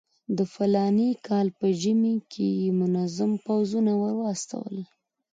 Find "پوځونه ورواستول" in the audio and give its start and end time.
3.45-4.75